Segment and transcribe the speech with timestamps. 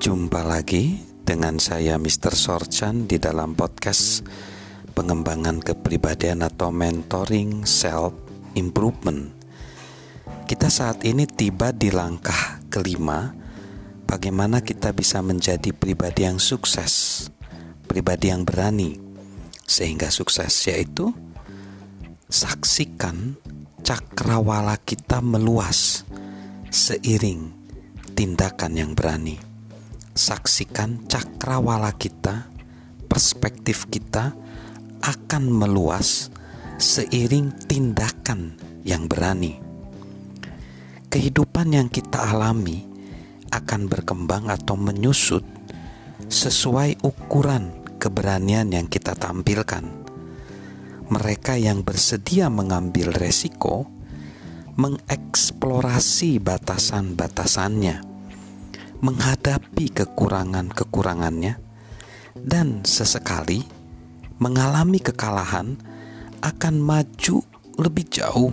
[0.00, 0.96] Jumpa lagi
[1.28, 2.32] dengan saya Mr.
[2.32, 4.24] Sorchan di dalam podcast
[4.96, 8.16] pengembangan kepribadian atau mentoring self
[8.56, 9.28] improvement.
[10.48, 13.36] Kita saat ini tiba di langkah kelima
[14.08, 17.28] bagaimana kita bisa menjadi pribadi yang sukses,
[17.84, 18.96] pribadi yang berani
[19.68, 21.12] sehingga sukses yaitu
[22.24, 23.36] saksikan
[23.84, 26.08] cakrawala kita meluas
[26.72, 27.52] seiring
[28.16, 29.49] tindakan yang berani
[30.14, 32.50] saksikan cakrawala kita,
[33.06, 34.34] perspektif kita
[35.00, 36.28] akan meluas
[36.76, 39.60] seiring tindakan yang berani.
[41.10, 42.86] Kehidupan yang kita alami
[43.50, 45.42] akan berkembang atau menyusut
[46.30, 49.82] sesuai ukuran keberanian yang kita tampilkan.
[51.10, 53.90] Mereka yang bersedia mengambil resiko
[54.78, 58.09] mengeksplorasi batasan-batasannya
[59.00, 61.56] menghadapi kekurangan-kekurangannya,
[62.36, 63.64] dan sesekali
[64.40, 65.76] mengalami kekalahan
[66.40, 67.44] akan maju
[67.76, 68.52] lebih jauh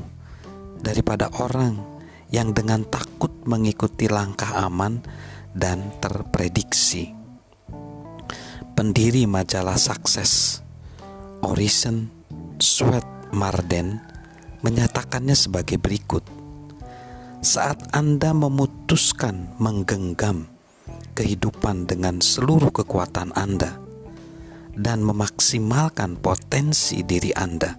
[0.83, 1.79] daripada orang
[2.31, 4.99] yang dengan takut mengikuti langkah aman
[5.55, 7.15] dan terprediksi.
[8.75, 10.61] Pendiri majalah sukses
[11.41, 12.11] Orison
[12.61, 13.97] Sweat Marden
[14.61, 16.36] menyatakannya sebagai berikut
[17.47, 20.51] saat Anda memutuskan menggenggam
[21.15, 23.79] kehidupan dengan seluruh kekuatan Anda
[24.75, 27.71] dan memaksimalkan potensi diri Anda,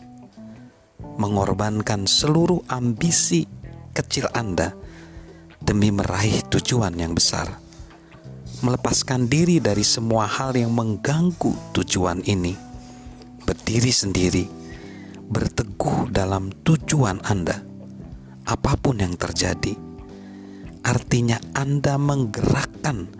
[1.20, 3.44] mengorbankan seluruh ambisi
[3.92, 4.72] kecil Anda
[5.60, 7.52] demi meraih tujuan yang besar,
[8.64, 12.56] melepaskan diri dari semua hal yang mengganggu tujuan ini,
[13.44, 14.48] berdiri sendiri,
[15.28, 17.67] berteguh dalam tujuan Anda
[18.48, 19.76] apa pun yang terjadi.
[20.80, 23.12] Artinya, Anda menggerakkan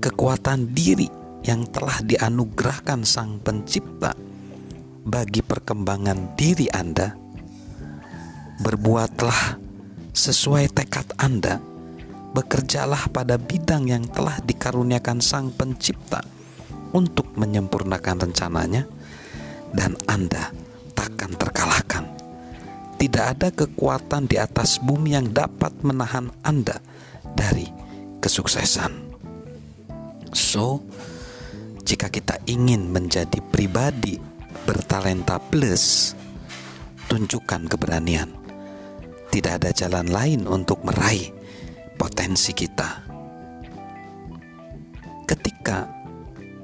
[0.00, 1.06] kekuatan diri
[1.44, 4.16] yang telah dianugerahkan Sang Pencipta
[5.04, 7.12] bagi perkembangan diri Anda.
[8.64, 9.60] Berbuatlah
[10.16, 11.60] sesuai tekad Anda,
[12.32, 16.24] bekerjalah pada bidang yang telah dikaruniakan Sang Pencipta
[16.96, 18.86] untuk menyempurnakan rencananya,
[19.74, 20.54] dan Anda
[20.94, 21.73] takkan terkalahkan.
[23.04, 26.80] Tidak ada kekuatan di atas bumi yang dapat menahan Anda
[27.36, 27.68] dari
[28.16, 29.12] kesuksesan.
[30.32, 30.80] So,
[31.84, 34.16] jika kita ingin menjadi pribadi
[34.64, 36.16] bertalenta plus,
[37.12, 38.32] tunjukkan keberanian.
[39.28, 41.28] Tidak ada jalan lain untuk meraih
[42.00, 43.04] potensi kita.
[45.28, 45.92] Ketika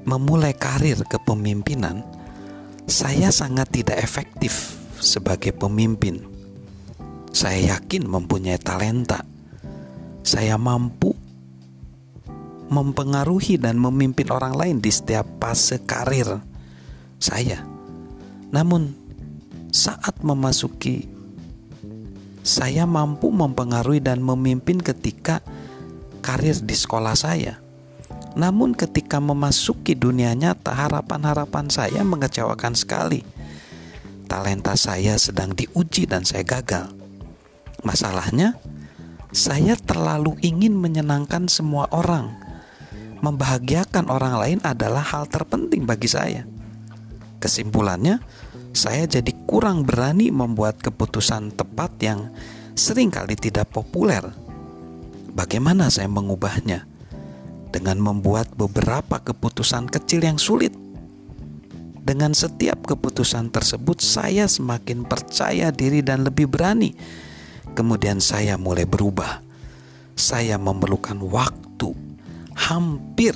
[0.09, 2.01] memulai karir kepemimpinan,
[2.89, 6.31] saya sangat tidak efektif sebagai pemimpin
[7.31, 9.23] saya yakin mempunyai talenta.
[10.21, 11.15] Saya mampu
[12.67, 16.43] mempengaruhi dan memimpin orang lain di setiap fase karir
[17.17, 17.63] saya.
[18.51, 18.91] Namun,
[19.71, 21.07] saat memasuki
[22.43, 25.39] saya mampu mempengaruhi dan memimpin ketika
[26.19, 27.63] karir di sekolah saya.
[28.35, 33.23] Namun ketika memasuki dunia nyata, harapan-harapan saya mengecewakan sekali.
[34.31, 36.87] Talenta saya sedang diuji dan saya gagal.
[37.83, 38.55] Masalahnya,
[39.35, 42.31] saya terlalu ingin menyenangkan semua orang.
[43.19, 46.47] Membahagiakan orang lain adalah hal terpenting bagi saya.
[47.43, 48.23] Kesimpulannya,
[48.71, 52.31] saya jadi kurang berani membuat keputusan tepat yang
[52.71, 54.23] sering kali tidak populer.
[55.35, 56.87] Bagaimana saya mengubahnya?
[57.67, 60.71] Dengan membuat beberapa keputusan kecil yang sulit.
[62.01, 66.91] Dengan setiap keputusan tersebut, saya semakin percaya diri dan lebih berani
[67.71, 69.39] Kemudian saya mulai berubah.
[70.15, 71.95] Saya memerlukan waktu
[72.53, 73.33] hampir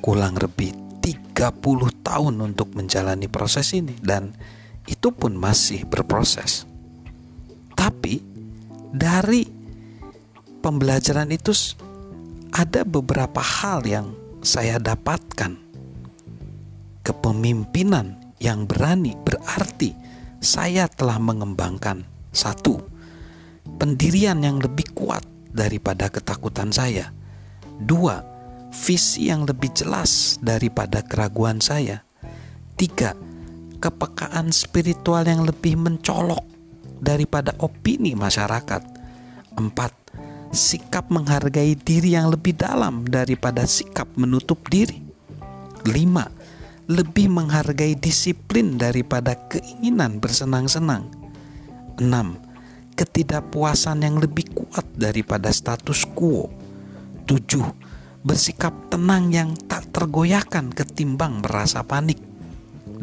[0.00, 0.72] kurang lebih
[1.02, 4.32] 30 tahun untuk menjalani proses ini dan
[4.86, 6.64] itu pun masih berproses.
[7.74, 8.22] Tapi
[8.94, 9.44] dari
[10.62, 11.52] pembelajaran itu
[12.54, 15.69] ada beberapa hal yang saya dapatkan.
[17.00, 19.96] Kepemimpinan yang berani berarti
[20.40, 22.80] saya telah mengembangkan satu,
[23.80, 27.12] pendirian yang lebih kuat daripada ketakutan saya.
[27.80, 28.20] Dua,
[28.72, 32.04] visi yang lebih jelas daripada keraguan saya.
[32.76, 33.12] Tiga,
[33.80, 36.44] kepekaan spiritual yang lebih mencolok
[37.00, 38.82] daripada opini masyarakat.
[39.56, 39.92] Empat,
[40.52, 45.00] sikap menghargai diri yang lebih dalam daripada sikap menutup diri.
[45.88, 46.28] Lima,
[46.90, 51.06] lebih menghargai disiplin daripada keinginan bersenang-senang.
[52.02, 52.02] 6.
[52.98, 56.50] Ketidakpuasan yang lebih kuat daripada status quo.
[57.30, 57.62] 7.
[58.26, 62.18] bersikap tenang yang tak tergoyahkan ketimbang merasa panik.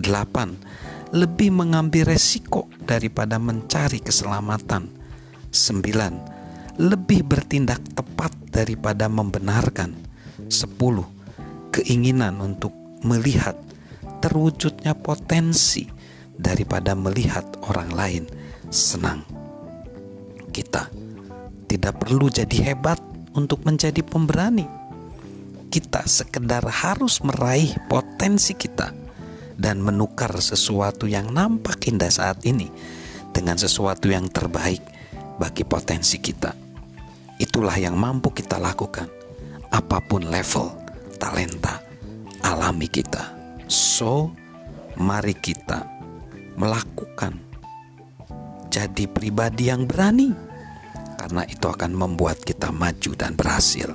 [0.03, 1.15] 8.
[1.15, 4.91] Lebih mengambil resiko daripada mencari keselamatan.
[5.55, 6.75] 9.
[6.75, 9.95] Lebih bertindak tepat daripada membenarkan.
[10.51, 10.75] 10.
[11.71, 13.55] Keinginan untuk melihat
[14.19, 15.87] terwujudnya potensi
[16.37, 18.23] daripada melihat orang lain
[18.69, 19.25] senang.
[20.53, 20.89] Kita
[21.67, 23.01] tidak perlu jadi hebat
[23.37, 24.65] untuk menjadi pemberani.
[25.67, 28.89] Kita sekedar harus meraih potensi kita
[29.57, 32.71] dan menukar sesuatu yang nampak indah saat ini
[33.35, 34.81] dengan sesuatu yang terbaik
[35.37, 36.55] bagi potensi kita.
[37.37, 39.05] Itulah yang mampu kita lakukan,
[39.69, 40.73] apa pun level
[41.21, 41.77] talenta
[42.41, 43.36] alami kita.
[43.67, 44.31] So,
[44.95, 45.83] mari kita
[46.55, 47.35] melakukan
[48.71, 50.31] jadi pribadi yang berani
[51.19, 53.91] karena itu akan membuat kita maju dan berhasil.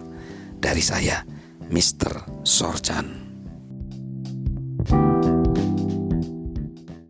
[0.63, 1.25] Dari saya,
[1.73, 2.45] Mr.
[2.45, 3.22] Sorchan.